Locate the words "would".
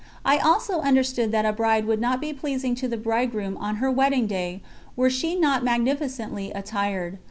1.85-2.01